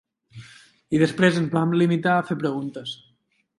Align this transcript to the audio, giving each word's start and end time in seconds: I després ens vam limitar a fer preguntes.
I 0.97 1.01
després 1.03 1.37
ens 1.43 1.53
vam 1.57 1.77
limitar 1.83 2.17
a 2.23 2.27
fer 2.33 2.41
preguntes. 2.47 2.99